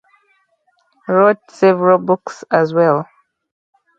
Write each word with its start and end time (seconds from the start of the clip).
Wrote 1.07 1.51
several 1.51 1.99
Book's 1.99 2.43
as 2.49 2.73
well. 2.73 3.07